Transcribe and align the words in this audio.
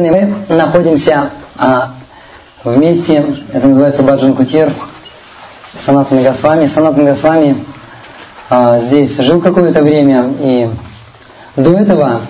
Мы 0.00 0.32
находимся 0.48 1.30
а, 1.56 1.90
вместе, 2.62 3.34
это 3.52 3.66
называется 3.66 4.04
Баджан 4.04 4.32
Кутир, 4.32 4.72
Санат 5.74 6.12
Нагасвами. 6.12 6.66
Санат 6.66 6.96
Нагасвами 6.96 7.64
а, 8.48 8.78
здесь 8.78 9.16
жил 9.16 9.40
какое-то 9.40 9.82
время, 9.82 10.30
и 10.38 10.70
до 11.56 11.76
этого 11.76 12.20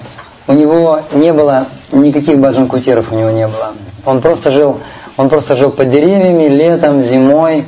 у 0.46 0.54
него 0.54 1.02
не 1.12 1.30
было 1.30 1.66
никаких 1.92 2.38
Баджан 2.38 2.68
Кутиров, 2.68 3.12
у 3.12 3.14
него 3.14 3.28
не 3.28 3.46
было. 3.46 3.74
Он 4.06 4.22
просто 4.22 4.50
жил, 4.50 4.80
он 5.18 5.28
просто 5.28 5.54
жил 5.54 5.70
под 5.70 5.90
деревьями, 5.90 6.48
летом, 6.48 7.02
зимой. 7.02 7.66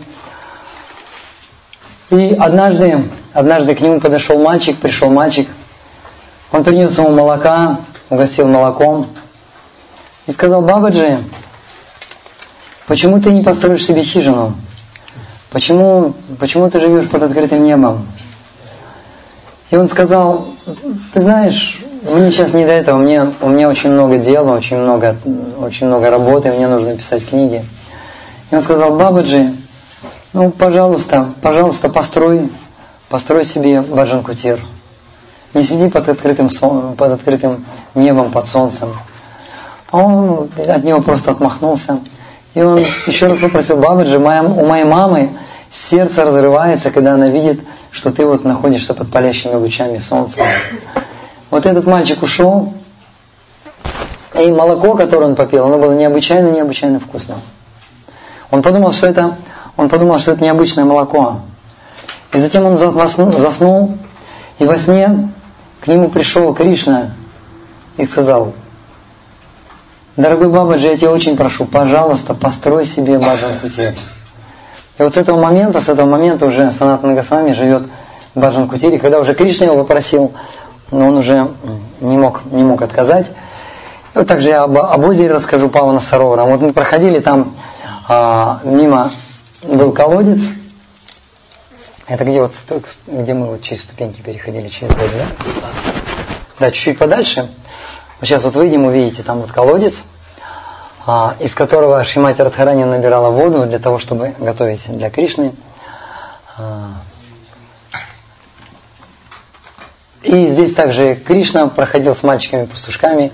И 2.09 2.35
однажды, 2.41 3.05
однажды 3.35 3.75
к 3.75 3.83
нему 3.83 4.01
подошел 4.01 4.43
мальчик, 4.43 4.79
пришел 4.79 5.11
мальчик, 5.11 5.47
он 6.53 6.65
принес 6.65 6.97
ему 6.97 7.11
молока, 7.11 7.81
угостил 8.09 8.49
молоком, 8.49 9.07
и 10.31 10.33
сказал, 10.33 10.63
Бабаджи, 10.63 11.19
почему 12.87 13.21
ты 13.21 13.33
не 13.33 13.43
построишь 13.43 13.85
себе 13.85 14.05
хижину? 14.05 14.55
Почему, 15.51 16.15
почему 16.39 16.71
ты 16.71 16.79
живешь 16.79 17.09
под 17.09 17.25
открытым 17.25 17.65
небом? 17.65 18.07
И 19.71 19.77
он 19.77 19.89
сказал, 19.89 20.47
ты 21.13 21.21
знаешь, 21.21 21.81
мне 22.03 22.31
сейчас 22.31 22.53
не 22.53 22.65
до 22.65 22.71
этого, 22.71 22.99
мне, 22.99 23.33
у 23.41 23.49
меня 23.49 23.69
очень 23.69 23.91
много 23.91 24.19
дел, 24.19 24.49
очень 24.49 24.77
много, 24.77 25.17
очень 25.59 25.89
много 25.89 26.11
работы, 26.11 26.53
мне 26.53 26.69
нужно 26.69 26.97
писать 26.97 27.29
книги. 27.29 27.65
И 28.53 28.55
он 28.55 28.63
сказал, 28.63 28.97
Бабаджи, 28.97 29.53
ну, 30.33 30.53
пожалуйста, 30.53 31.35
пожалуйста, 31.43 31.89
построй, 31.89 32.49
построй 33.09 33.45
себе 33.45 33.81
Баджан 33.81 34.23
Кутир. 34.23 34.61
Не 35.55 35.65
сиди 35.65 35.89
под 35.89 36.09
открытым, 36.09 36.51
под 36.51 37.11
открытым 37.11 37.65
небом, 37.97 38.31
под 38.31 38.47
солнцем. 38.47 38.91
А 39.91 39.99
он 39.99 40.51
от 40.57 40.85
него 40.85 41.01
просто 41.01 41.33
отмахнулся. 41.33 42.01
И 42.55 42.63
он 42.63 42.85
еще 43.07 43.27
раз 43.27 43.39
попросил, 43.39 43.77
Бабаджи, 43.77 44.19
у 44.19 44.67
моей 44.67 44.85
мамы 44.85 45.31
сердце 45.71 46.25
разрывается, 46.25 46.91
когда 46.91 47.15
она 47.15 47.29
видит, 47.29 47.61
что 47.91 48.11
ты 48.13 48.27
вот 48.27 48.45
находишься 48.45 48.95
под 48.95 49.11
палящими 49.11 49.55
лучами 49.55 49.99
солнца. 49.99 50.43
Вот 51.51 51.67
этот 51.67 51.87
мальчик 51.87 52.23
ушел, 52.23 52.73
и 54.35 54.51
молоко, 54.51 54.95
которое 54.95 55.27
он 55.27 55.35
попил, 55.35 55.67
оно 55.67 55.79
было 55.79 55.93
необычайно-необычайно 55.93 57.01
вкусным. 57.01 57.41
Он 58.51 58.63
подумал, 58.63 58.93
что 58.93 59.07
это, 59.07 59.37
он 59.77 59.89
подумал, 59.89 60.19
что 60.19 60.33
это 60.33 60.43
необычное 60.43 60.85
молоко. 60.85 61.41
И 62.33 62.39
затем 62.39 62.65
он 62.65 62.79
заснул, 62.79 63.99
и 64.59 64.65
во 64.65 64.79
сне 64.79 65.33
к 65.81 65.89
нему 65.89 66.09
пришел 66.09 66.55
Кришна 66.55 67.11
и 67.97 68.07
сказал, 68.07 68.55
Дорогой 70.21 70.51
Бабаджи, 70.51 70.87
я 70.87 70.99
тебя 70.99 71.13
очень 71.13 71.35
прошу, 71.35 71.65
пожалуйста, 71.65 72.35
построй 72.35 72.85
себе 72.85 73.19
Баджан 73.19 73.53
Кутир. 73.63 73.95
И 74.99 75.03
вот 75.03 75.15
с 75.15 75.17
этого 75.17 75.41
момента, 75.41 75.81
с 75.81 75.89
этого 75.89 76.07
момента 76.07 76.45
уже 76.45 76.71
Санат 76.73 77.03
Нагасвами 77.03 77.55
живет 77.55 77.85
в 78.35 78.39
Баджан 78.39 78.69
Кутире. 78.69 78.99
Когда 78.99 79.19
уже 79.19 79.33
Кришна 79.33 79.65
его 79.65 79.77
попросил, 79.79 80.35
но 80.91 81.09
он 81.09 81.17
уже 81.17 81.49
не 82.01 82.19
мог, 82.19 82.43
не 82.51 82.63
мог 82.63 82.83
отказать. 82.83 83.29
И 84.15 84.19
вот 84.19 84.27
также 84.27 84.51
я 84.51 84.65
об, 84.65 84.77
об 84.77 85.03
озере 85.07 85.33
расскажу 85.33 85.71
Павана 85.71 86.01
Саровара. 86.01 86.43
Вот 86.43 86.61
мы 86.61 86.75
проходили 86.75 87.21
там, 87.21 87.55
а, 88.07 88.61
мимо 88.63 89.11
был 89.63 89.91
колодец. 89.93 90.51
Это 92.09 92.25
где 92.27 92.43
вот 92.43 92.53
где 93.07 93.33
мы 93.33 93.47
вот 93.47 93.63
через 93.63 93.85
ступеньки 93.85 94.21
переходили, 94.21 94.69
через 94.69 94.91
воду, 94.91 95.13
да? 95.15 95.71
Да, 96.59 96.71
чуть-чуть 96.71 96.99
подальше. 96.99 97.49
Сейчас 98.21 98.45
вот 98.45 98.55
выйдем, 98.55 98.85
увидите, 98.85 99.23
там 99.23 99.41
вот 99.41 99.51
колодец, 99.51 100.05
из 101.39 101.55
которого 101.55 102.03
Шимати 102.05 102.43
Радхарани 102.43 102.85
набирала 102.85 103.31
воду 103.31 103.67
для 103.67 103.79
того, 103.79 103.99
чтобы 103.99 104.35
готовить 104.39 104.85
для 104.87 105.11
Кришны. 105.11 105.55
А. 106.57 106.93
И 110.23 110.47
здесь 110.49 110.75
также 110.75 111.17
Кришна 111.17 111.69
проходил 111.69 112.15
с 112.15 112.23
мальчиками-пастушками, 112.23 113.33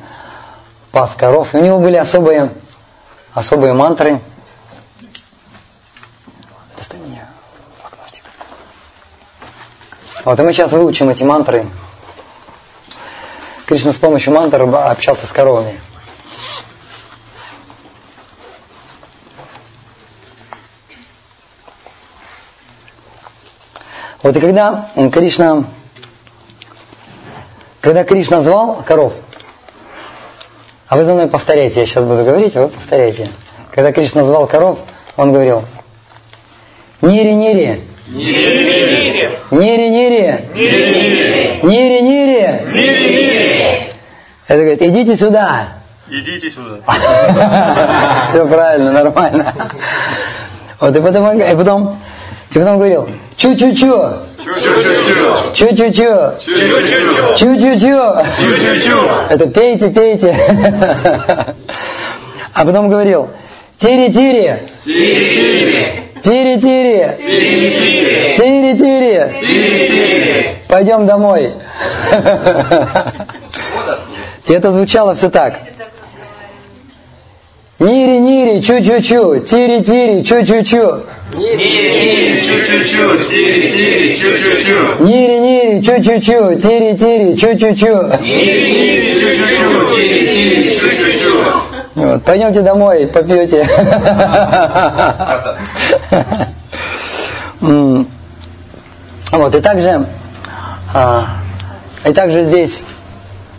пас 0.93 1.15
коров. 1.17 1.55
И 1.55 1.59
у 1.59 1.63
него 1.63 1.79
были 1.79 1.97
особые, 1.97 2.53
особые 3.35 3.73
мантры. 3.73 4.21
Вот 10.25 10.41
и 10.41 10.43
мы 10.43 10.53
сейчас 10.53 10.73
выучим 10.73 11.09
эти 11.09 11.23
мантры 11.23 11.67
Кришна 13.67 13.91
с 13.91 13.97
помощью 13.97 14.33
мантр 14.33 14.63
общался 14.63 15.27
с 15.27 15.31
коровами. 15.31 15.81
Вот 24.27 24.37
и 24.37 24.41
когда 24.41 24.89
Кришна, 25.13 25.63
когда 27.81 28.03
Кришна 28.03 28.41
звал 28.43 28.83
коров, 28.85 29.13
а 30.89 30.97
вы 30.97 31.05
за 31.05 31.15
мной 31.15 31.29
повторяйте, 31.29 31.79
я 31.79 31.87
сейчас 31.87 32.03
буду 32.03 32.25
говорить, 32.25 32.57
вы 32.57 32.67
повторяйте. 32.67 33.29
Когда 33.71 33.93
Кришна 33.93 34.25
звал 34.25 34.49
коров, 34.49 34.81
он 35.17 35.33
говорил, 35.33 35.63
Нири-нири, 37.03 37.83
Нири-нири, 38.09 39.39
Нири-нири, 39.53 40.49
Нири-нири, 41.63 42.63
Нири-нири, 42.75 43.93
это 44.49 44.59
говорит, 44.59 44.83
идите 44.83 45.17
сюда. 45.17 45.69
Идите 46.11 46.51
сюда. 46.51 46.81
Все 48.31 48.45
правильно, 48.45 48.91
нормально. 48.91 49.55
Вот 50.81 50.97
и 50.97 51.01
потом, 51.01 51.39
и 51.39 51.55
потом, 51.55 52.01
и 52.51 52.59
потом 52.59 52.79
говорил, 52.79 53.09
чу-чу-чу. 53.37 54.13
Чу-чу-чу. 55.55 56.33
Чу-чу-чу. 57.37 58.23
Чу-чу-чу. 58.39 59.27
Это 59.31 59.47
пейте, 59.49 59.91
пейте. 59.91 60.37
А 62.55 62.65
потом 62.65 62.89
говорил, 62.89 63.29
тири-тири. 63.79 64.61
Тири-тири. 64.85 66.07
Тири-тири. 66.23 67.17
Тири-тири. 68.37 69.17
Тири-тири. 69.41 70.59
Пойдем 70.69 71.07
домой. 71.07 71.53
И 74.47 74.53
это 74.53 74.71
звучало 74.71 75.15
все 75.15 75.29
так. 75.29 75.61
Нири-нири, 77.79 78.63
чу-чу-чу, 78.63 79.41
тири-тири, 79.41 80.23
чу-чу-чу. 80.23 81.03
Нири-нири, 81.35 82.41
чу-чу-чу, 82.41 83.29
тири-тири, 83.29 84.17
чу-чу-чу. 84.17 85.05
Нири-нири, 85.05 85.83
чу-чу-чу, 85.85 86.55
тири-тири, 86.59 87.35
чу-чу-чу. 87.37 87.93
Нири-нири, 88.23 89.21
чу-чу-чу, 89.21 89.95
тири-тири, 89.95 90.73
чу-чу-чу. 90.79 91.33
Вот, 91.97 92.25
пойдемте 92.25 92.63
домой, 92.63 93.07
попьете. 93.07 93.69
Вот, 99.33 99.55
и 99.55 99.61
также, 99.61 100.07
а, 100.95 101.25
и 102.07 102.13
также 102.15 102.45
здесь 102.45 102.83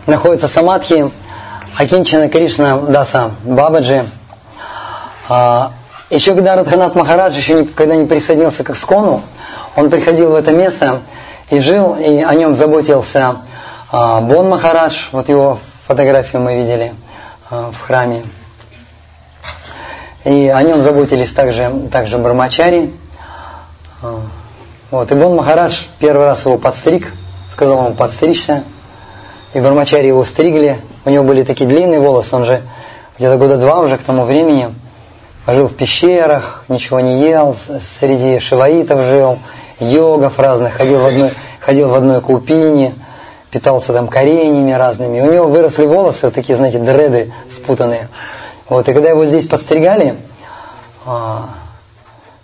находится 0.06 0.48
самадхи 0.48 1.08
Акинчина 1.76 2.28
Кришна 2.28 2.78
Даса 2.78 3.32
Бабаджи. 3.44 4.04
А, 5.28 5.72
еще 6.10 6.34
когда 6.34 6.56
Радханат 6.56 6.94
Махарадж 6.94 7.36
еще 7.36 7.54
никогда 7.54 7.94
не 7.96 8.06
присоединился 8.06 8.64
к 8.64 8.70
Искону, 8.70 9.22
он 9.76 9.90
приходил 9.90 10.30
в 10.30 10.34
это 10.34 10.52
место 10.52 11.02
и 11.50 11.60
жил, 11.60 11.94
и 11.94 12.22
о 12.22 12.34
нем 12.34 12.56
заботился 12.56 13.36
а, 13.92 14.20
Бон 14.20 14.48
Махарадж, 14.48 15.08
вот 15.12 15.28
его 15.28 15.58
фотографию 15.86 16.42
мы 16.42 16.56
видели 16.56 16.94
а, 17.50 17.70
в 17.72 17.80
храме. 17.80 18.24
И 20.24 20.48
о 20.48 20.62
нем 20.62 20.82
заботились 20.82 21.32
также, 21.32 21.88
также 21.92 22.18
Бармачари. 22.18 22.94
Вот, 24.90 25.10
и 25.10 25.14
Бон 25.14 25.36
Махарадж 25.36 25.82
первый 25.98 26.24
раз 26.24 26.44
его 26.44 26.58
подстриг, 26.58 27.12
сказал 27.50 27.84
ему 27.84 27.94
подстричься. 27.94 28.64
И 29.54 29.60
Бармачари 29.60 30.06
его 30.06 30.24
стригли, 30.24 30.78
у 31.08 31.10
него 31.10 31.24
были 31.24 31.42
такие 31.42 31.68
длинные 31.68 32.00
волосы, 32.00 32.36
он 32.36 32.44
же 32.44 32.60
где-то 33.16 33.38
года 33.38 33.56
два 33.56 33.80
уже 33.80 33.96
к 33.96 34.02
тому 34.02 34.24
времени 34.24 34.74
жил 35.46 35.66
в 35.66 35.74
пещерах, 35.74 36.64
ничего 36.68 37.00
не 37.00 37.22
ел, 37.22 37.56
среди 37.98 38.38
шиваитов 38.38 39.02
жил, 39.06 39.38
йогов 39.80 40.38
разных, 40.38 40.74
ходил 40.74 41.00
в 41.00 41.06
одной, 41.06 41.30
ходил 41.60 41.88
в 41.88 41.94
одной 41.94 42.20
купине, 42.20 42.94
питался 43.50 43.94
там 43.94 44.08
кореньями 44.08 44.72
разными. 44.72 45.20
У 45.20 45.32
него 45.32 45.46
выросли 45.46 45.86
волосы, 45.86 46.30
такие, 46.30 46.56
знаете, 46.56 46.78
дреды 46.78 47.32
спутанные. 47.50 48.08
Вот, 48.68 48.86
и 48.86 48.92
когда 48.92 49.08
его 49.08 49.24
здесь 49.24 49.46
подстригали, 49.46 50.16
а, 51.06 51.48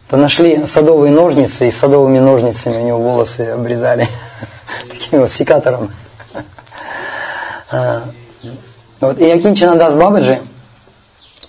то 0.08 0.16
нашли 0.16 0.64
садовые 0.66 1.12
ножницы, 1.12 1.68
и 1.68 1.70
садовыми 1.70 2.18
ножницами 2.18 2.78
у 2.78 2.82
него 2.86 2.98
волосы 2.98 3.42
обрезали. 3.42 4.08
Таким 4.90 5.20
вот 5.20 5.30
секатором. 5.30 5.90
Вот, 9.04 9.18
и 9.18 9.30
Акинчанадас 9.30 9.94
Бабаджи, 9.96 10.40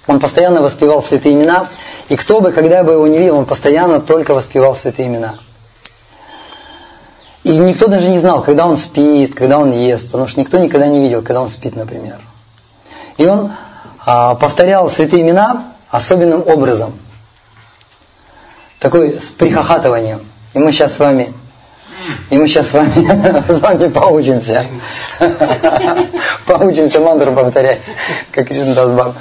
Он 0.07 0.19
постоянно 0.19 0.61
воспевал 0.61 1.01
святые 1.01 1.35
имена, 1.35 1.67
и 2.09 2.17
кто 2.17 2.41
бы, 2.41 2.51
когда 2.51 2.83
бы 2.83 2.91
его 2.91 3.07
не 3.07 3.17
видел, 3.17 3.37
он 3.37 3.45
постоянно 3.45 4.01
только 4.01 4.33
воспевал 4.33 4.75
святые 4.75 5.07
имена. 5.07 5.35
И 7.43 7.55
никто 7.57 7.87
даже 7.87 8.09
не 8.09 8.19
знал, 8.19 8.43
когда 8.43 8.67
он 8.67 8.75
спит, 8.75 9.35
когда 9.35 9.57
он 9.57 9.71
ест, 9.71 10.07
потому 10.07 10.27
что 10.27 10.41
никто 10.41 10.57
никогда 10.57 10.87
не 10.87 10.99
видел, 10.99 11.21
когда 11.21 11.41
он 11.41 11.49
спит, 11.49 11.75
например. 11.77 12.19
И 13.17 13.25
он 13.25 13.53
а, 14.05 14.35
повторял 14.35 14.89
святые 14.89 15.21
имена 15.21 15.63
особенным 15.89 16.43
образом. 16.45 16.99
Такой 18.79 19.21
с 19.21 19.27
прихохатыванием. 19.27 20.25
И 20.53 20.59
мы 20.59 20.71
сейчас 20.73 20.93
с 20.93 20.99
вами 20.99 21.33
и 22.29 22.37
мы 22.37 22.47
сейчас 22.47 22.69
с 22.69 22.73
вами, 22.73 22.91
с 23.47 23.59
вами 23.59 23.87
поучимся. 23.89 24.65
Поучимся 26.45 26.99
мантру 26.99 27.31
повторять, 27.31 27.81
как 28.31 28.47
Кришна 28.47 28.85
Баб, 28.87 29.15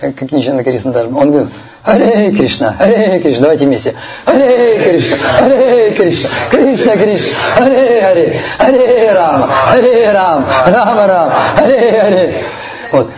как 0.00 0.32
Ничана 0.32 0.64
Кришна 0.64 0.92
Баб. 0.92 1.16
Он 1.16 1.30
говорит, 1.30 1.50
Аре 1.84 2.32
Кришна, 2.32 2.76
Аре 2.78 3.20
Кришна, 3.20 3.42
давайте 3.42 3.66
вместе. 3.66 3.94
Аре 4.26 4.78
Кришна, 4.78 5.16
Аре 5.40 5.90
Кришна, 5.92 6.28
Кришна 6.50 6.96
Кришна, 6.96 7.30
Аре 7.56 8.00
Аре, 8.02 8.42
Аре 8.58 9.12
Рама, 9.12 9.50
Аре 9.70 10.12
Рам, 10.12 10.46
Рама 10.66 11.06
Рам, 11.06 11.32
Аре 11.56 12.00
Аре. 12.00 12.44
Вот. 12.92 13.10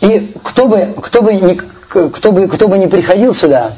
И 0.00 0.34
кто 0.42 0.66
бы, 0.66 0.94
кто 1.00 1.22
бы, 1.22 1.32
не, 1.32 1.54
кто 1.88 2.32
бы, 2.32 2.48
кто 2.48 2.68
бы 2.68 2.78
не 2.78 2.88
приходил 2.88 3.34
сюда, 3.34 3.72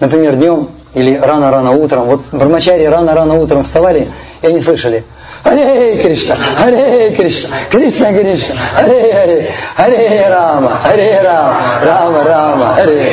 например, 0.00 0.34
днем 0.34 0.70
или 0.98 1.16
рано-рано 1.16 1.72
утром, 1.72 2.04
вот 2.04 2.20
брамачари 2.32 2.84
рано-рано 2.84 3.34
утром 3.34 3.62
вставали, 3.64 4.08
и 4.42 4.46
они 4.46 4.60
слышали 4.60 5.04
Аре 5.44 5.96
Кришна, 6.02 6.36
Аре 6.58 7.10
Кришна, 7.14 7.56
Кришна 7.70 8.12
Кришна, 8.12 8.54
Аре 8.76 9.12
Аре, 9.12 9.54
Аре 9.76 10.28
Рама, 10.28 10.80
Аре 10.84 11.20
Рама, 11.22 11.80
Рама 11.82 12.24
Рама, 12.24 12.74
Аре. 12.76 13.12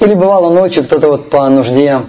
Или 0.00 0.14
бывало 0.14 0.50
ночью 0.50 0.84
кто-то 0.84 1.08
вот 1.08 1.30
по 1.30 1.48
нужде 1.48 2.00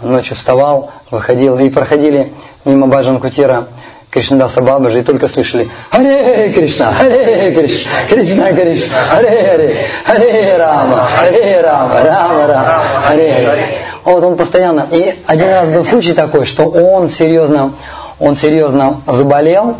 ночью 0.00 0.36
вставал, 0.36 0.92
выходил, 1.10 1.58
и 1.58 1.68
проходили 1.68 2.32
мимо 2.64 2.86
Баджан 2.86 3.18
Кутира 3.18 3.66
Кришнадаса 4.10 4.62
Бабаджи 4.62 5.00
и 5.00 5.02
только 5.02 5.28
слышали 5.28 5.68
Аре 5.90 6.52
Кришна, 6.54 6.94
Аре 6.98 7.52
Кришна, 7.52 7.90
Кришна 8.08 8.52
Кришна, 8.52 8.96
Аре 9.12 9.28
Аре, 9.28 9.86
Аре 10.06 10.56
Рама, 10.56 11.08
Аре 11.18 11.60
Рама, 11.60 12.00
Рама 12.02 12.46
Рама, 12.46 12.84
Аре 13.08 13.32
Аре. 13.32 13.68
Вот 14.06 14.22
он 14.22 14.36
постоянно. 14.36 14.86
И 14.92 15.20
один 15.26 15.48
раз 15.48 15.68
был 15.68 15.84
случай 15.84 16.12
такой, 16.12 16.46
что 16.46 16.68
он 16.68 17.10
серьезно, 17.10 17.72
он 18.20 18.36
серьезно 18.36 19.02
заболел, 19.04 19.78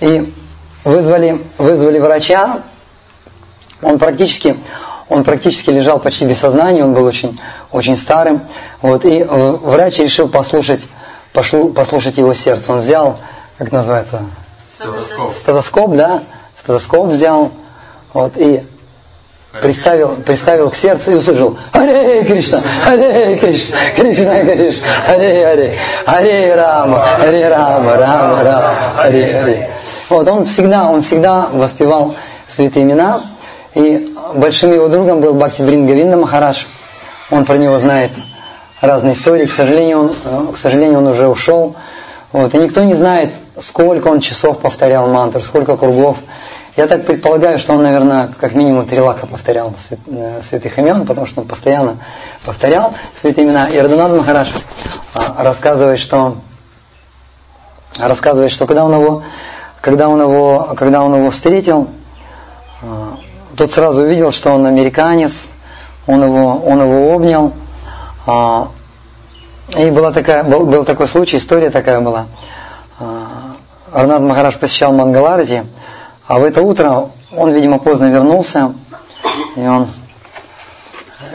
и 0.00 0.34
вызвали, 0.82 1.46
вызвали 1.58 2.00
врача. 2.00 2.58
Он 3.80 4.00
практически, 4.00 4.56
он 5.08 5.22
практически 5.22 5.70
лежал 5.70 6.00
почти 6.00 6.26
без 6.26 6.38
сознания, 6.38 6.82
он 6.82 6.92
был 6.92 7.04
очень, 7.04 7.40
очень 7.70 7.96
старым. 7.96 8.40
Вот, 8.82 9.04
и 9.04 9.22
врач 9.22 10.00
решил 10.00 10.28
послушать, 10.28 10.88
пошел, 11.32 11.72
послушать 11.72 12.18
его 12.18 12.34
сердце. 12.34 12.72
Он 12.72 12.80
взял, 12.80 13.20
как 13.58 13.70
называется? 13.70 14.22
Стетоскоп. 14.74 15.34
Стетоскоп, 15.36 15.94
да. 15.94 16.22
Стетоскоп 16.58 17.06
взял. 17.06 17.52
Вот, 18.12 18.32
и 18.38 18.66
приставил, 19.62 20.16
приставил 20.24 20.70
к 20.70 20.74
сердцу 20.74 21.12
и 21.12 21.14
услышал 21.14 21.58
Аре 21.72 22.24
Кришна, 22.24 22.62
Аре 22.86 23.36
Кришна, 23.36 23.76
Кришна 23.96 24.40
Кришна, 24.40 24.86
Аре 25.08 25.46
Аре, 25.46 25.78
Аре 26.06 26.54
Рама, 26.54 27.04
Аре 27.20 27.48
Рама, 27.48 27.96
Рама 27.96 28.42
Рама, 28.44 28.92
Аре 28.98 29.36
Аре. 29.36 29.70
Вот 30.08 30.28
он 30.28 30.46
всегда, 30.46 30.88
он 30.88 31.02
всегда 31.02 31.48
воспевал 31.52 32.14
святые 32.46 32.84
имена, 32.84 33.22
и 33.74 34.14
большим 34.34 34.72
его 34.72 34.88
другом 34.88 35.20
был 35.20 35.34
Бхакти 35.34 35.62
Брингавинда 35.62 36.16
Махараш. 36.16 36.66
Он 37.30 37.44
про 37.44 37.56
него 37.56 37.78
знает 37.78 38.10
разные 38.80 39.14
истории. 39.14 39.46
К 39.46 39.52
сожалению, 39.52 39.98
он, 39.98 40.12
э, 40.24 40.52
к 40.54 40.56
сожалению, 40.56 40.98
он 40.98 41.08
уже 41.08 41.28
ушел. 41.28 41.76
Вот. 42.32 42.54
И 42.54 42.58
никто 42.58 42.82
не 42.84 42.94
знает, 42.94 43.30
сколько 43.60 44.08
он 44.08 44.20
часов 44.20 44.58
повторял 44.58 45.08
мантр, 45.08 45.42
сколько 45.42 45.76
кругов. 45.76 46.16
Я 46.78 46.86
так 46.86 47.06
предполагаю, 47.06 47.58
что 47.58 47.72
он, 47.72 47.82
наверное, 47.82 48.30
как 48.38 48.54
минимум 48.54 48.86
три 48.86 49.00
лаха 49.00 49.26
повторял 49.26 49.74
э, 50.06 50.40
святых 50.42 50.78
имен, 50.78 51.06
потому 51.06 51.26
что 51.26 51.40
он 51.40 51.48
постоянно 51.48 51.96
повторял 52.44 52.94
святые 53.20 53.48
имена. 53.48 53.68
И 53.68 53.80
Радунат 53.80 54.12
Махараш 54.12 54.52
а, 55.12 55.42
рассказывает, 55.42 55.98
что 55.98 56.36
рассказывает, 57.98 58.52
что 58.52 58.68
когда 58.68 58.84
он 58.84 58.92
его, 58.92 59.24
когда 59.80 60.08
он 60.08 60.20
его, 60.20 60.72
когда 60.76 61.02
он 61.02 61.16
его 61.16 61.32
встретил, 61.32 61.88
а, 62.80 63.18
тот 63.56 63.72
сразу 63.72 64.02
увидел, 64.02 64.30
что 64.30 64.52
он 64.52 64.64
американец, 64.64 65.48
он 66.06 66.22
его, 66.22 66.62
он 66.64 66.80
его 66.80 67.12
обнял. 67.12 67.54
А, 68.24 68.68
и 69.76 69.90
была 69.90 70.12
такая, 70.12 70.44
был, 70.44 70.64
был 70.64 70.84
такой 70.84 71.08
случай, 71.08 71.38
история 71.38 71.70
такая 71.70 72.00
была. 72.00 72.26
Арнад 73.92 74.20
Махараш 74.20 74.60
посещал 74.60 74.92
Мангаларти, 74.92 75.64
а 76.28 76.38
в 76.38 76.44
это 76.44 76.60
утро 76.60 77.10
он, 77.32 77.52
видимо, 77.52 77.78
поздно 77.78 78.10
вернулся, 78.10 78.74
и 79.56 79.60
он, 79.60 79.88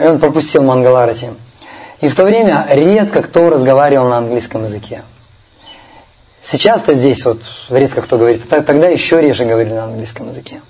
и 0.00 0.06
он 0.06 0.20
пропустил 0.20 0.62
Мангаларати. 0.62 1.34
И 2.00 2.08
в 2.08 2.14
то 2.14 2.24
время 2.24 2.64
редко 2.70 3.22
кто 3.22 3.50
разговаривал 3.50 4.08
на 4.08 4.18
английском 4.18 4.64
языке. 4.64 5.02
Сейчас-то 6.42 6.94
здесь 6.94 7.24
вот 7.24 7.42
редко 7.70 8.02
кто 8.02 8.18
говорит, 8.18 8.48
тогда 8.48 8.86
еще 8.86 9.20
реже 9.20 9.44
говорили 9.44 9.74
на 9.74 9.84
английском 9.84 10.28
языке. 10.28 10.62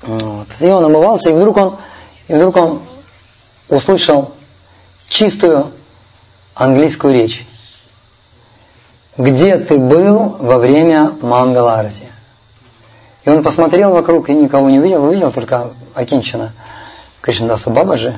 Вот. 0.00 0.48
И 0.60 0.66
он 0.66 0.84
омывался, 0.84 1.28
и 1.28 1.34
вдруг 1.34 1.56
он, 1.58 1.76
и 2.26 2.34
вдруг 2.34 2.56
он 2.56 2.82
услышал 3.68 4.32
чистую 5.08 5.72
английскую 6.54 7.12
речь 7.12 7.46
где 9.16 9.58
ты 9.58 9.78
был 9.78 10.36
во 10.38 10.58
время 10.58 11.12
Мангаларти? 11.20 12.06
И 13.24 13.30
он 13.30 13.42
посмотрел 13.42 13.92
вокруг 13.92 14.30
и 14.30 14.34
никого 14.34 14.70
не 14.70 14.78
увидел, 14.78 15.04
увидел 15.04 15.30
только 15.30 15.72
Акинчина 15.94 16.52
Кришнадаса 17.20 17.70
Бабаджи. 17.70 18.16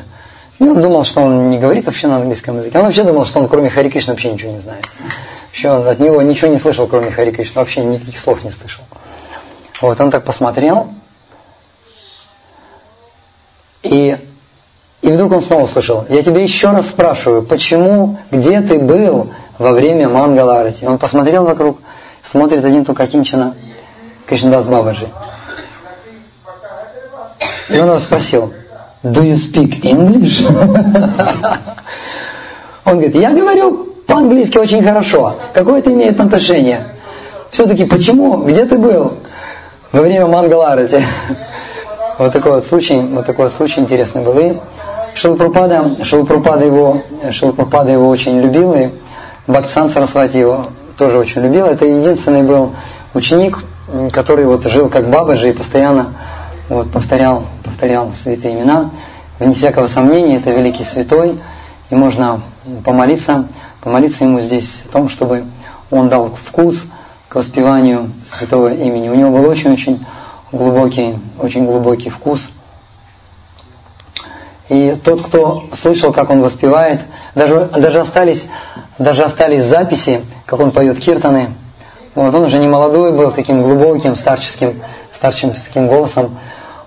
И 0.58 0.64
он 0.64 0.81
думал, 0.81 1.05
что 1.05 1.20
он 1.20 1.50
не 1.50 1.58
говорит 1.58 1.87
вообще 1.87 2.06
на 2.06 2.17
английском 2.17 2.58
языке. 2.58 2.79
Он 2.79 2.85
вообще 2.85 3.02
думал, 3.02 3.25
что 3.25 3.41
он 3.41 3.49
кроме 3.49 3.70
Хари 3.70 3.91
Кришны 3.91 4.12
вообще 4.12 4.32
ничего 4.32 4.52
не 4.52 4.61
знает. 4.61 4.87
Вообще 5.49 5.70
он 5.70 5.87
от 5.87 5.99
него 5.99 6.23
ничего 6.23 6.50
не 6.50 6.58
слышал, 6.58 6.87
кроме 6.87 7.11
Хари 7.11 7.32
Кришны. 7.32 7.61
Вообще 7.61 7.82
никаких 7.82 8.19
слов 8.19 8.44
не 8.44 8.50
слышал. 8.50 8.85
Вот 9.81 10.00
он 10.00 10.11
так 10.11 10.25
посмотрел. 10.25 10.88
И, 13.82 14.17
и 15.03 15.10
вдруг 15.10 15.32
он 15.32 15.43
снова 15.43 15.65
услышал. 15.65 16.06
Я 16.08 16.22
тебя 16.22 16.41
еще 16.41 16.70
раз 16.70 16.86
спрашиваю, 16.86 17.43
почему, 17.43 18.19
где 18.31 18.60
ты 18.63 18.79
был 18.79 19.32
во 19.58 19.73
время 19.73 20.08
Мангаларати. 20.08 20.84
Он 20.84 20.99
посмотрел 20.99 21.44
вокруг, 21.44 21.79
смотрит 22.23 22.65
один 22.65 22.84
только 22.84 23.06
Кинчина 23.06 23.55
Кришнадас 24.27 24.67
Бабаджи. 24.67 25.08
И 27.70 27.79
он 27.79 27.89
его 27.89 27.99
спросил, 27.99 28.53
do 29.03 29.23
you 29.23 29.37
speak 29.37 29.81
English? 29.82 30.44
Он 32.84 32.99
говорит, 32.99 33.17
я 33.17 33.31
говорю 33.31 33.94
по-английски 34.06 34.58
очень 34.58 34.84
хорошо. 34.84 35.37
Какое 35.55 35.79
это 35.79 35.91
имеет 35.93 36.20
отношение? 36.20 36.84
Все-таки 37.51 37.87
почему? 37.87 38.44
Где 38.44 38.67
ты 38.67 38.77
был 38.77 39.15
во 39.93 40.03
время 40.03 40.27
Мангаларати? 40.27 41.03
Вот 42.17 42.32
такой 42.32 42.53
вот 42.53 42.65
случай, 42.65 43.01
вот 43.01 43.27
такой 43.27 43.46
вот 43.46 43.55
случай 43.55 43.81
интересный 43.81 44.23
был. 44.23 44.39
И 44.39 44.56
Шилпрупада, 45.17 45.96
Шилпрупада 46.05 46.65
его, 46.65 47.03
Шилпрупада 47.29 47.91
его 47.91 48.08
очень 48.08 48.41
любил, 48.41 48.73
и 48.73 48.91
Бхактсан 49.46 49.91
Сарасвати 49.91 50.39
его 50.39 50.65
тоже 50.96 51.19
очень 51.19 51.43
любил. 51.43 51.67
Это 51.67 51.84
единственный 51.84 52.43
был 52.43 52.72
ученик, 53.13 53.58
который 54.10 54.46
вот 54.46 54.65
жил 54.65 54.89
как 54.89 55.10
бабаджи 55.10 55.51
и 55.51 55.53
постоянно 55.53 56.15
вот, 56.70 56.91
повторял, 56.91 57.44
повторял 57.63 58.10
святые 58.15 58.55
имена. 58.55 58.91
Вне 59.39 59.55
всякого 59.55 59.86
сомнения, 59.86 60.36
это 60.36 60.51
великий 60.51 60.84
святой, 60.84 61.39
и 61.91 61.94
можно 61.94 62.41
помолиться, 62.84 63.46
помолиться 63.82 64.24
ему 64.24 64.41
здесь 64.41 64.82
о 64.89 64.93
том, 64.93 65.08
чтобы 65.10 65.44
он 65.91 66.08
дал 66.08 66.34
вкус 66.43 66.82
к 67.29 67.34
воспеванию 67.34 68.13
святого 68.27 68.72
имени. 68.72 69.10
У 69.10 69.15
него 69.15 69.31
был 69.31 69.46
очень-очень 69.46 70.06
глубокий, 70.53 71.19
очень 71.39 71.67
глубокий 71.67 72.08
вкус. 72.08 72.51
И 74.70 74.98
тот, 75.05 75.20
кто 75.20 75.65
слышал, 75.74 76.13
как 76.13 76.31
он 76.31 76.41
воспевает, 76.41 77.01
даже, 77.34 77.69
даже 77.77 78.01
остались 78.01 78.46
даже 78.98 79.24
остались 79.24 79.65
записи, 79.65 80.24
как 80.46 80.60
он 80.60 80.70
поет 80.70 80.98
киртаны. 80.98 81.48
Вот, 82.15 82.34
он 82.34 82.44
уже 82.44 82.58
не 82.58 82.69
молодой 82.69 83.13
был, 83.13 83.32
таким 83.32 83.63
глубоким, 83.63 84.15
старческим, 84.15 84.82
старческим 85.10 85.89
голосом. 85.89 86.39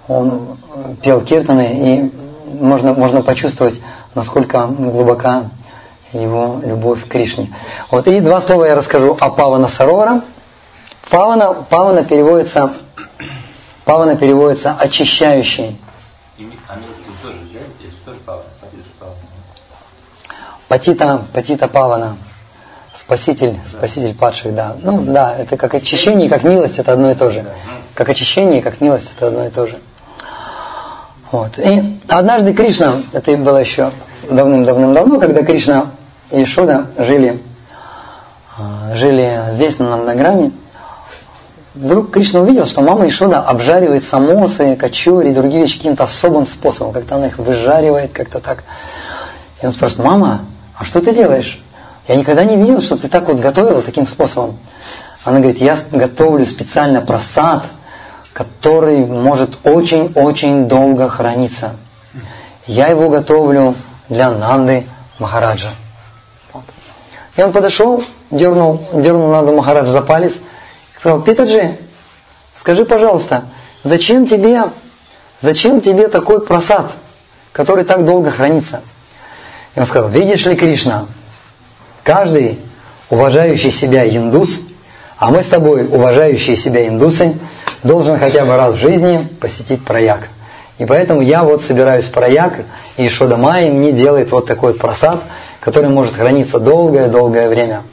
Он 0.08 0.58
пел 1.02 1.22
киртаны, 1.22 1.70
и 1.74 2.12
можно, 2.60 2.94
можно 2.94 3.22
почувствовать, 3.22 3.82
насколько 4.16 4.68
глубока 4.68 5.50
его 6.14 6.62
любовь 6.64 7.04
к 7.04 7.10
Кришне. 7.10 7.54
Вот, 7.92 8.08
и 8.08 8.22
два 8.22 8.40
слова 8.40 8.66
я 8.66 8.76
расскажу 8.76 9.18
о 9.20 9.30
Павана 9.30 9.68
Сарора. 9.68 10.22
Павана, 11.10 11.54
Павана 11.54 12.04
переводится, 12.04 12.74
Павана 13.84 14.16
переводится 14.16 14.76
очищающий. 14.80 15.78
Патита, 20.68 21.22
Патита 21.34 21.68
Павана, 21.68 22.18
спаситель, 22.96 23.58
спаситель 23.66 24.14
падших, 24.14 24.54
да. 24.54 24.76
Ну 24.82 25.02
да, 25.02 25.36
это 25.36 25.56
как 25.58 25.76
очищение, 25.76 26.30
как 26.30 26.44
милость, 26.44 26.80
это 26.80 26.94
одно 26.94 27.12
и 27.12 27.16
то 27.16 27.30
же. 27.30 27.46
Как 27.94 28.10
очищение, 28.10 28.62
как 28.62 28.82
милость, 28.82 29.14
это 29.16 29.28
одно 29.28 29.46
и 29.46 29.50
то 29.50 29.68
же. 29.68 29.80
Вот. 31.32 31.58
И 31.58 32.00
однажды 32.08 32.54
Кришна, 32.54 32.94
это 33.12 33.36
было 33.38 33.58
еще 33.58 33.92
давным-давным-давно, 34.30 35.20
когда 35.20 35.44
Кришна 35.44 35.88
и 36.32 36.44
Ишуда 36.44 36.88
жили, 36.98 37.42
а, 38.58 38.94
жили 38.96 39.42
здесь, 39.52 39.80
на 39.80 39.90
Намнаграме, 39.90 40.52
вдруг 41.76 42.12
Кришна 42.12 42.42
увидел, 42.42 42.66
что 42.66 42.82
мама 42.82 43.08
Ишуда 43.08 43.42
обжаривает 43.42 44.04
самосы, 44.04 44.76
качури 44.76 45.30
и 45.30 45.34
другие 45.34 45.62
вещи 45.62 45.78
каким-то 45.78 46.04
особым 46.04 46.48
способом, 46.48 46.94
как-то 46.94 47.16
она 47.16 47.28
их 47.28 47.38
выжаривает, 47.38 48.12
как-то 48.12 48.40
так. 48.40 48.64
И 49.62 49.66
он 49.66 49.74
спрашивает, 49.74 50.06
мама, 50.06 50.46
а 50.78 50.86
что 50.86 51.02
ты 51.02 51.14
делаешь? 51.14 51.62
Я 52.08 52.16
никогда 52.16 52.44
не 52.46 52.56
видел, 52.56 52.82
чтобы 52.82 53.02
ты 53.02 53.10
так 53.10 53.28
вот 53.28 53.40
готовила 53.40 53.82
таким 53.82 54.08
способом. 54.08 54.58
Она 55.24 55.40
говорит, 55.40 55.60
я 55.60 55.78
готовлю 55.92 56.46
специально 56.46 57.02
просад, 57.02 57.64
который 58.34 59.06
может 59.06 59.58
очень-очень 59.66 60.68
долго 60.68 61.10
храниться. 61.10 61.76
Я 62.66 62.88
его 62.88 63.10
готовлю 63.10 63.76
для 64.08 64.30
Нанды 64.30 64.88
Махараджа. 65.20 65.70
И 67.36 67.42
он 67.42 67.52
подошел, 67.52 68.04
дернул, 68.32 68.82
дернул 68.94 69.30
Нанду 69.32 69.54
Махараджа 69.54 69.92
за 69.92 70.02
палец 70.02 70.40
сказал, 71.00 71.22
Питаджи, 71.22 71.78
скажи, 72.60 72.86
пожалуйста, 72.86 73.46
зачем 73.84 74.26
тебе, 74.26 74.64
зачем 75.42 75.82
тебе 75.82 76.08
такой 76.08 76.42
просад, 76.42 76.92
который 77.52 77.84
так 77.84 78.04
долго 78.04 78.32
хранится? 78.32 78.82
И 79.78 79.80
он 79.80 79.86
сказал, 79.86 80.10
видишь 80.10 80.44
ли, 80.48 80.56
Кришна, 80.56 81.06
каждый 82.02 82.60
уважающий 83.12 83.70
себя 83.70 84.10
индус, 84.10 84.60
а 85.20 85.30
мы 85.30 85.44
с 85.44 85.46
тобой 85.46 85.86
уважающие 85.86 86.58
себя 86.58 86.88
индусы, 86.88 87.38
должен 87.84 88.18
хотя 88.18 88.44
бы 88.44 88.58
раз 88.58 88.74
в 88.74 88.78
жизни 88.78 89.30
посетить 89.40 89.86
прояк. 89.86 90.30
И 90.80 90.86
поэтому 90.86 91.22
я 91.22 91.44
вот 91.44 91.62
собираюсь 91.62 92.06
в 92.06 92.12
прояк, 92.12 92.66
и 92.98 93.08
Шодамай 93.08 93.70
мне 93.70 93.92
делает 93.92 94.32
вот 94.32 94.48
такой 94.48 94.72
вот 94.72 94.82
просад, 94.82 95.22
который 95.60 95.92
может 95.92 96.16
храниться 96.16 96.60
долгое-долгое 96.60 97.48
время. 97.48 97.84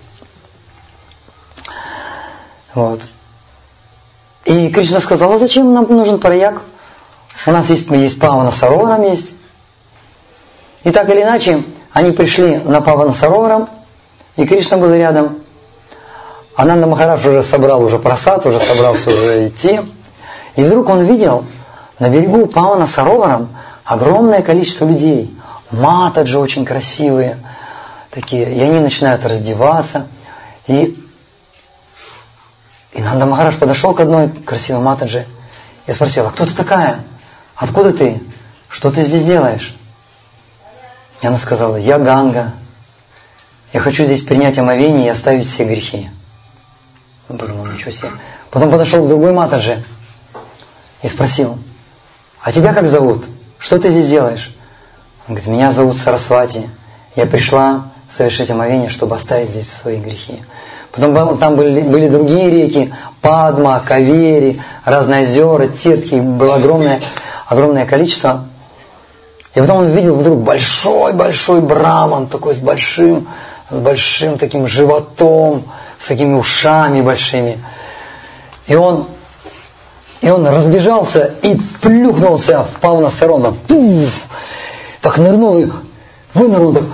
Вот. 2.73 3.03
И 4.47 4.71
Кришна 4.71 5.01
сказал, 5.01 5.35
а 5.35 5.39
зачем 5.39 5.75
нам 5.75 5.85
нужен 5.91 6.19
прояк? 6.19 6.63
У 7.45 7.51
нас 7.51 7.69
есть, 7.69 7.91
есть 7.91 8.19
Павана 8.19 8.53
Сароварам 8.53 9.03
есть. 9.03 9.35
И 10.85 10.91
так 10.91 11.09
или 11.09 11.23
иначе, 11.23 11.65
они 11.93 12.13
пришли 12.13 12.59
на 12.59 12.81
Павана 12.83 13.15
Сароварам, 13.15 13.69
и 14.37 14.47
Кришна 14.47 14.77
был 14.77 14.93
рядом. 14.95 15.39
Ананда 16.57 16.87
Махарадж 16.87 17.27
уже 17.27 17.43
собрал 17.43 17.83
уже 17.83 17.99
просад, 17.99 18.47
уже 18.47 18.61
собрался 18.61 19.11
уже 19.11 19.49
идти. 19.49 19.81
И 20.57 20.63
вдруг 20.63 20.89
он 20.89 21.05
видел 21.05 21.45
на 21.99 22.09
берегу 22.11 22.47
Павана 22.47 22.87
Сароваром 22.87 23.57
огромное 23.85 24.43
количество 24.43 24.85
людей. 24.85 25.35
Матаджи 25.71 26.39
очень 26.39 26.65
красивые 26.65 27.39
такие. 28.11 28.55
И 28.55 28.61
они 28.61 28.79
начинают 28.79 29.25
раздеваться. 29.25 30.07
И, 30.67 31.03
и 32.93 33.03
Нанда 33.03 33.27
Махарадж 33.27 33.57
подошел 33.57 33.95
к 33.95 34.01
одной 34.01 34.29
красивой 34.29 34.83
Матаджи 34.83 35.27
и 35.87 35.93
спросил, 35.93 36.27
а 36.27 36.31
кто 36.31 36.47
ты 36.47 36.55
такая? 36.55 37.05
Откуда 37.57 37.93
ты? 37.93 38.23
Что 38.69 38.91
ты 38.91 39.03
здесь 39.03 39.25
делаешь? 39.25 39.75
И 41.25 41.27
она 41.27 41.39
сказала, 41.39 41.77
я 41.77 41.99
Ганга. 41.99 42.53
Я 43.73 43.81
хочу 43.81 44.05
здесь 44.05 44.21
принять 44.21 44.59
омовение 44.59 45.07
и 45.07 45.09
оставить 45.09 45.49
все 45.49 45.65
грехи. 45.65 46.11
Он 47.31 47.39
подумал, 47.39 47.65
ничего 47.65 47.93
себе. 47.93 48.11
Потом 48.51 48.71
подошел 48.71 49.03
к 49.03 49.09
другой 49.09 49.33
Матаджи 49.33 49.83
и 51.01 51.09
спросил, 51.09 51.59
а 52.43 52.53
тебя 52.53 52.75
как 52.75 52.87
зовут? 52.89 53.25
Что 53.59 53.79
ты 53.79 53.89
здесь 53.89 54.09
делаешь? 54.09 54.55
Он 55.27 55.35
говорит, 55.37 55.47
меня 55.47 55.71
зовут 55.71 55.97
Сарасвати. 55.97 56.69
Я 57.17 57.25
пришла 57.25 57.87
совершить 58.11 58.51
омовение, 58.51 58.91
чтобы 58.91 59.17
оставить 59.17 59.49
здесь 59.49 59.73
свои 59.73 59.97
грехи. 59.97 60.43
Потом 60.93 61.39
там 61.39 61.57
были, 61.57 61.81
были 61.81 62.09
другие 62.09 62.51
реки, 62.51 62.95
Падма, 63.23 63.83
Кавери, 63.83 64.61
разные 64.85 65.23
озера, 65.23 65.69
Тиртхи, 65.69 66.17
было 66.17 66.57
огромное, 66.57 67.01
огромное 67.47 67.87
количество. 67.87 68.45
И 69.55 69.61
потом 69.61 69.79
он 69.79 69.91
видел 69.91 70.17
вдруг 70.17 70.41
большой-большой 70.41 71.61
браман, 71.61 72.27
такой 72.27 72.55
с 72.55 72.59
большим, 72.59 73.29
с 73.71 73.77
большим 73.77 74.37
таким 74.37 74.67
животом, 74.67 75.63
с 75.99 76.07
такими 76.07 76.35
ушами 76.35 77.01
большими. 77.01 77.59
И 78.67 78.75
он, 78.75 79.07
и 80.21 80.29
он 80.29 80.47
разбежался 80.47 81.35
и 81.43 81.57
плюхнулся, 81.81 82.65
впал 82.65 83.01
на 83.01 83.11
сторону. 83.11 83.57
Пуф! 83.69 84.27
Так 85.01 85.19
нырнул 85.19 85.59
и 85.59 85.71
вынырнул. 86.33 86.73
Так, 86.75 86.85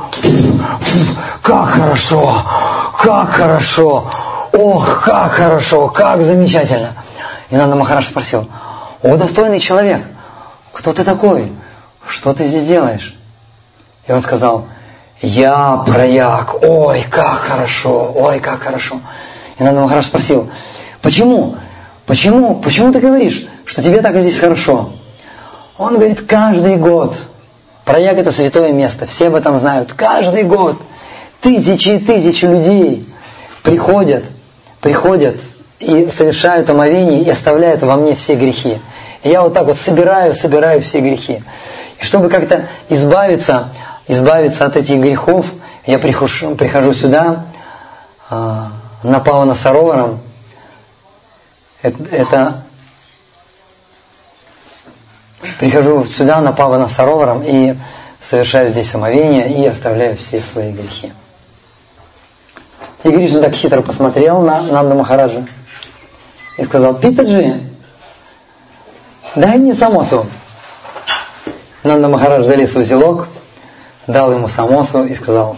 как 1.42 1.68
хорошо! 1.68 2.44
Как 2.98 3.30
хорошо! 3.30 4.10
Ох, 4.52 5.02
как 5.04 5.32
хорошо! 5.32 5.88
Как 5.88 6.20
замечательно! 6.22 6.90
И 7.48 7.56
Нанда 7.56 7.74
Махараш 7.74 8.08
спросил, 8.08 8.48
о, 9.02 9.16
достойный 9.16 9.60
человек, 9.60 10.04
кто 10.72 10.92
ты 10.92 11.04
такой? 11.04 11.50
Что 12.10 12.34
ты 12.34 12.44
здесь 12.44 12.64
делаешь? 12.64 13.14
И 14.08 14.12
он 14.12 14.22
сказал, 14.22 14.66
я 15.22 15.84
прояк, 15.86 16.62
ой, 16.62 17.04
как 17.08 17.38
хорошо, 17.38 18.12
ой, 18.16 18.40
как 18.40 18.60
хорошо. 18.60 19.00
И 19.58 19.62
Нанда 19.62 19.82
Махараш 19.82 20.06
спросил, 20.06 20.50
почему? 21.02 21.56
Почему? 22.06 22.56
Почему 22.56 22.92
ты 22.92 22.98
говоришь, 22.98 23.46
что 23.64 23.82
тебе 23.82 24.02
так 24.02 24.16
и 24.16 24.20
здесь 24.22 24.38
хорошо? 24.38 24.92
Он 25.78 25.94
говорит, 25.94 26.26
каждый 26.26 26.76
год. 26.76 27.14
Прояк 27.84 28.18
это 28.18 28.32
святое 28.32 28.72
место, 28.72 29.06
все 29.06 29.28
об 29.28 29.36
этом 29.36 29.56
знают. 29.56 29.92
Каждый 29.92 30.42
год 30.42 30.80
тысячи 31.40 31.90
и 31.90 31.98
тысячи 31.98 32.44
людей 32.44 33.08
приходят, 33.62 34.24
приходят 34.80 35.36
и 35.78 36.08
совершают 36.08 36.68
омовение 36.68 37.22
и 37.22 37.30
оставляют 37.30 37.82
во 37.82 37.96
мне 37.96 38.14
все 38.14 38.34
грехи. 38.34 38.78
И 39.22 39.28
я 39.28 39.42
вот 39.42 39.54
так 39.54 39.66
вот 39.66 39.78
собираю, 39.78 40.34
собираю 40.34 40.82
все 40.82 41.00
грехи. 41.00 41.42
И 42.00 42.04
чтобы 42.04 42.28
как-то 42.28 42.68
избавиться 42.88 43.70
избавиться 44.10 44.66
от 44.66 44.76
этих 44.76 45.00
грехов, 45.00 45.46
я 45.86 45.98
прихожу, 45.98 46.56
прихожу 46.56 46.92
сюда, 46.92 47.46
э, 48.28 48.64
на 49.04 49.54
Сароваром. 49.54 50.20
Это, 51.80 52.04
это 52.10 52.62
прихожу 55.58 56.06
сюда 56.06 56.40
на 56.40 56.52
Павана 56.52 56.88
Сароваром 56.88 57.42
и 57.44 57.76
совершаю 58.20 58.70
здесь 58.70 58.92
омовение 58.94 59.48
и 59.48 59.66
оставляю 59.66 60.16
все 60.16 60.40
свои 60.40 60.72
грехи. 60.72 61.12
И 63.04 63.08
Гришна 63.08 63.42
так 63.42 63.54
хитро 63.54 63.80
посмотрел 63.80 64.42
на 64.42 64.60
Нанда 64.60 64.94
Махараджа 64.96 65.46
и 66.58 66.64
сказал, 66.64 66.94
Питаджи, 66.94 67.60
дай 69.36 69.56
мне 69.56 69.72
самосу. 69.72 70.26
Нанда 71.82 72.08
Махарадж 72.08 72.44
залез 72.44 72.74
в 72.74 72.76
узелок, 72.76 73.28
дал 74.06 74.32
ему 74.32 74.48
самосу 74.48 75.04
и 75.04 75.14
сказал, 75.14 75.56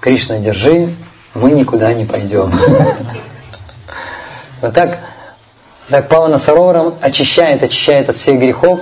Кришна, 0.00 0.38
держи, 0.38 0.94
мы 1.34 1.52
никуда 1.52 1.92
не 1.92 2.04
пойдем. 2.04 2.52
Вот 4.62 4.74
так, 4.74 4.98
так 5.88 6.08
Павана 6.08 6.38
Сарорам 6.38 6.94
очищает, 7.00 7.62
очищает 7.62 8.10
от 8.10 8.16
всех 8.16 8.38
грехов. 8.38 8.80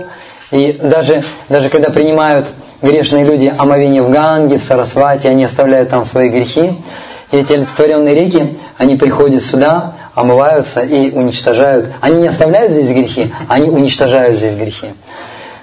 И 0.50 0.72
даже, 0.72 1.22
даже 1.48 1.70
когда 1.70 1.92
принимают 1.92 2.46
грешные 2.82 3.24
люди 3.24 3.54
омовение 3.56 4.02
в 4.02 4.10
Ганге, 4.10 4.58
в 4.58 4.62
Сарасвати, 4.64 5.28
они 5.28 5.44
оставляют 5.44 5.90
там 5.90 6.04
свои 6.04 6.30
грехи. 6.30 6.82
И 7.30 7.36
эти 7.36 7.52
олицетворенные 7.52 8.12
реки, 8.16 8.58
они 8.76 8.96
приходят 8.96 9.44
сюда, 9.44 9.94
омываются 10.16 10.80
и 10.80 11.12
уничтожают. 11.12 11.92
Они 12.00 12.22
не 12.22 12.28
оставляют 12.28 12.72
здесь 12.72 12.88
грехи, 12.88 13.32
они 13.48 13.70
уничтожают 13.70 14.36
здесь 14.36 14.56
грехи. 14.56 14.88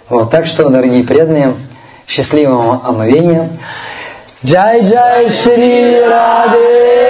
Вот, 0.07 0.29
так 0.29 0.45
что, 0.45 0.69
дорогие 0.69 1.03
преданные, 1.03 1.55
счастливого 2.07 2.81
омовения. 2.85 3.49
Джай 4.45 4.81
Джай 4.81 5.29
Шри 5.29 5.99
Раде 6.01 7.04